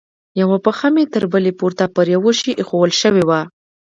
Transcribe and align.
يوه 0.41 0.57
پښه 0.65 0.87
مې 0.93 1.03
تر 1.13 1.23
بلې 1.33 1.51
پورته 1.59 1.85
پر 1.95 2.05
يوه 2.15 2.31
شي 2.39 2.51
ايښوول 2.59 2.91
سوې 3.01 3.23
وه. 3.29 3.41